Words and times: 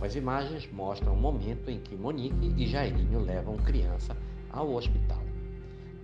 Novas 0.00 0.16
imagens 0.16 0.66
mostram 0.72 1.12
o 1.12 1.16
momento 1.16 1.70
em 1.70 1.78
que 1.78 1.94
Monique 1.94 2.54
e 2.56 2.66
Jairinho 2.66 3.20
levam 3.20 3.56
criança 3.58 4.16
ao 4.50 4.72
hospital. 4.74 5.22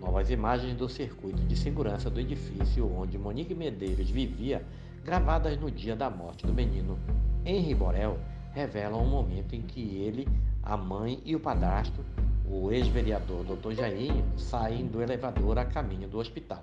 Novas 0.00 0.30
imagens 0.30 0.74
do 0.76 0.88
circuito 0.88 1.42
de 1.42 1.54
segurança 1.54 2.08
do 2.08 2.18
edifício 2.18 2.90
onde 2.90 3.18
Monique 3.18 3.54
Medeiros 3.54 4.08
vivia, 4.08 4.64
gravadas 5.04 5.60
no 5.60 5.70
dia 5.70 5.94
da 5.94 6.08
morte 6.08 6.46
do 6.46 6.54
menino 6.54 6.98
Henri 7.44 7.74
Borel, 7.74 8.18
revelam 8.52 9.02
o 9.02 9.06
momento 9.06 9.54
em 9.54 9.62
que 9.62 9.80
ele, 9.96 10.26
a 10.62 10.76
mãe 10.76 11.20
e 11.24 11.36
o 11.36 11.40
padrasto, 11.40 12.04
o 12.48 12.72
ex-vereador 12.72 13.44
Dr. 13.44 13.72
Jairinho, 13.72 14.24
saem 14.38 14.86
do 14.86 15.02
elevador 15.02 15.58
a 15.58 15.64
caminho 15.64 16.08
do 16.08 16.18
hospital. 16.18 16.62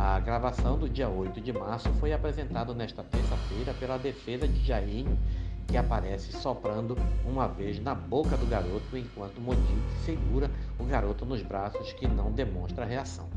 A 0.00 0.20
gravação 0.20 0.78
do 0.78 0.88
dia 0.88 1.08
8 1.08 1.40
de 1.40 1.52
março 1.52 1.92
foi 1.94 2.12
apresentada 2.12 2.72
nesta 2.72 3.02
terça-feira 3.02 3.74
pela 3.74 3.98
defesa 3.98 4.46
de 4.46 4.64
Jairinho, 4.64 5.18
que 5.66 5.76
aparece 5.76 6.30
soprando 6.34 6.96
uma 7.24 7.48
vez 7.48 7.80
na 7.80 7.96
boca 7.96 8.36
do 8.36 8.46
garoto 8.46 8.96
enquanto 8.96 9.40
Monique 9.40 9.74
segura 10.04 10.48
o 10.78 10.84
garoto 10.84 11.26
nos 11.26 11.42
braços 11.42 11.92
que 11.94 12.06
não 12.06 12.30
demonstra 12.30 12.84
reação. 12.84 13.28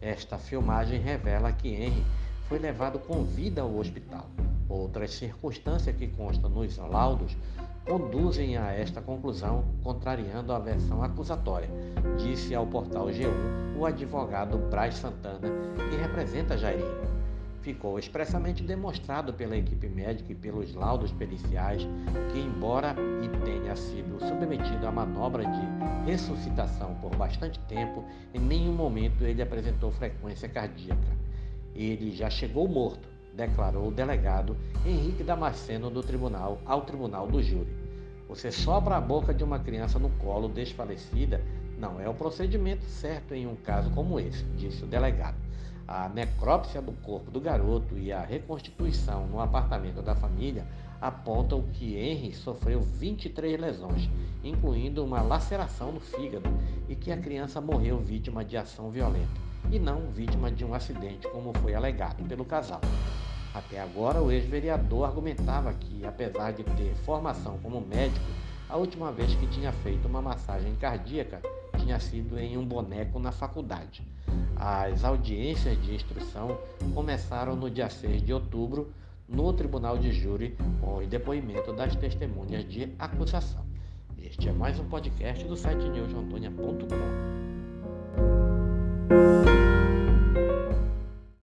Esta 0.00 0.38
filmagem 0.38 0.98
revela 0.98 1.52
que 1.52 1.68
Henry 1.68 2.02
foi 2.50 2.58
levado 2.58 2.98
com 2.98 3.22
vida 3.22 3.62
ao 3.62 3.76
hospital. 3.76 4.26
Outras 4.68 5.14
circunstâncias 5.14 5.94
que 5.94 6.08
constam 6.08 6.50
nos 6.50 6.76
laudos 6.78 7.36
conduzem 7.86 8.56
a 8.56 8.72
esta 8.72 9.00
conclusão, 9.00 9.64
contrariando 9.84 10.52
a 10.52 10.58
versão 10.58 11.00
acusatória, 11.00 11.70
disse 12.18 12.52
ao 12.52 12.66
portal 12.66 13.06
G1 13.06 13.78
o 13.78 13.86
advogado 13.86 14.58
Braz 14.68 14.96
Santana, 14.96 15.48
que 15.88 15.96
representa 15.96 16.58
Jairinho. 16.58 17.08
Ficou 17.62 18.00
expressamente 18.00 18.64
demonstrado 18.64 19.32
pela 19.32 19.56
equipe 19.56 19.88
médica 19.88 20.32
e 20.32 20.34
pelos 20.34 20.74
laudos 20.74 21.12
periciais 21.12 21.86
que, 22.32 22.40
embora 22.40 22.96
e 23.22 23.28
tenha 23.44 23.76
sido 23.76 24.18
submetido 24.26 24.88
à 24.88 24.90
manobra 24.90 25.44
de 25.44 26.10
ressuscitação 26.10 26.96
por 26.96 27.14
bastante 27.14 27.60
tempo, 27.68 28.04
em 28.34 28.40
nenhum 28.40 28.72
momento 28.72 29.22
ele 29.22 29.40
apresentou 29.40 29.92
frequência 29.92 30.48
cardíaca. 30.48 31.29
Ele 31.74 32.10
já 32.10 32.28
chegou 32.28 32.68
morto, 32.68 33.08
declarou 33.34 33.88
o 33.88 33.92
delegado 33.92 34.56
Henrique 34.84 35.22
Damasceno 35.22 35.90
do 35.90 36.02
tribunal 36.02 36.60
ao 36.64 36.82
tribunal 36.82 37.26
do 37.26 37.42
júri. 37.42 37.74
Você 38.28 38.50
sopra 38.52 38.96
a 38.96 39.00
boca 39.00 39.34
de 39.34 39.42
uma 39.42 39.58
criança 39.58 39.98
no 39.98 40.10
colo 40.10 40.48
desfalecida 40.48 41.42
não 41.80 41.98
é 41.98 42.06
o 42.06 42.12
procedimento 42.12 42.84
certo 42.84 43.34
em 43.34 43.46
um 43.46 43.56
caso 43.56 43.90
como 43.90 44.20
esse, 44.20 44.44
disse 44.56 44.84
o 44.84 44.86
delegado. 44.86 45.38
A 45.88 46.10
necrópsia 46.10 46.82
do 46.82 46.92
corpo 46.92 47.30
do 47.30 47.40
garoto 47.40 47.96
e 47.96 48.12
a 48.12 48.20
reconstituição 48.20 49.26
no 49.26 49.40
apartamento 49.40 50.02
da 50.02 50.14
família 50.14 50.66
apontam 51.00 51.62
que 51.72 51.96
Henry 51.96 52.34
sofreu 52.34 52.82
23 52.82 53.58
lesões, 53.58 54.10
incluindo 54.44 55.02
uma 55.02 55.22
laceração 55.22 55.90
no 55.90 56.00
fígado, 56.00 56.50
e 56.86 56.94
que 56.94 57.10
a 57.10 57.16
criança 57.16 57.62
morreu 57.62 57.98
vítima 57.98 58.44
de 58.44 58.58
ação 58.58 58.90
violenta 58.90 59.49
e 59.70 59.78
não 59.78 60.10
vítima 60.10 60.50
de 60.50 60.64
um 60.64 60.74
acidente, 60.74 61.28
como 61.28 61.52
foi 61.58 61.74
alegado 61.74 62.26
pelo 62.28 62.44
casal. 62.44 62.80
Até 63.54 63.80
agora, 63.80 64.22
o 64.22 64.30
ex-vereador 64.30 65.04
argumentava 65.04 65.72
que, 65.72 66.06
apesar 66.06 66.52
de 66.52 66.62
ter 66.62 66.94
formação 67.04 67.58
como 67.58 67.80
médico, 67.80 68.26
a 68.68 68.76
última 68.76 69.10
vez 69.10 69.34
que 69.34 69.46
tinha 69.48 69.72
feito 69.72 70.06
uma 70.06 70.22
massagem 70.22 70.74
cardíaca 70.76 71.40
tinha 71.76 71.98
sido 71.98 72.38
em 72.38 72.56
um 72.56 72.64
boneco 72.64 73.18
na 73.18 73.32
faculdade. 73.32 74.06
As 74.54 75.02
audiências 75.02 75.80
de 75.82 75.94
instrução 75.94 76.56
começaram 76.94 77.56
no 77.56 77.68
dia 77.68 77.90
6 77.90 78.22
de 78.22 78.32
outubro 78.32 78.92
no 79.28 79.52
Tribunal 79.52 79.98
de 79.98 80.12
Júri 80.12 80.56
com 80.80 80.98
o 80.98 81.06
depoimento 81.06 81.72
das 81.72 81.96
testemunhas 81.96 82.64
de 82.64 82.92
acusação. 82.98 83.64
Este 84.18 84.48
é 84.48 84.52
mais 84.52 84.78
um 84.78 84.88
podcast 84.88 85.44
do 85.44 85.56
site 85.56 85.88
newsantônia.com. 85.88 87.49